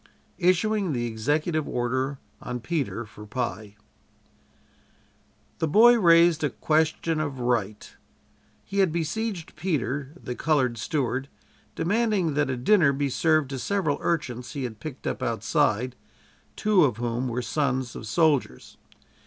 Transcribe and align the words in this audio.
ISSUING 0.39 0.93
THE 0.93 1.05
EXECUTIVE 1.05 1.67
ORDER 1.67 2.17
ON 2.41 2.59
PETER 2.59 3.05
FOR 3.05 3.27
PIE 3.27 3.75
The 5.59 5.67
boy 5.67 5.99
raised 5.99 6.43
a 6.43 6.49
question 6.49 7.19
of 7.19 7.39
right. 7.39 7.95
He 8.65 8.79
had 8.79 8.91
besieged 8.91 9.55
Peter, 9.55 10.11
the 10.19 10.33
colored 10.33 10.79
steward, 10.79 11.29
demanding 11.75 12.33
that 12.33 12.49
a 12.49 12.57
dinner 12.57 12.91
be 12.91 13.09
served 13.09 13.51
to 13.51 13.59
several 13.59 13.99
urchins 14.01 14.53
he 14.53 14.63
had 14.63 14.79
picked 14.79 15.05
up 15.05 15.21
outside 15.21 15.95
two 16.55 16.83
of 16.83 16.97
whom 16.97 17.27
were 17.27 17.43
sons 17.43 17.95
of 17.95 18.07
soldiers. 18.07 18.77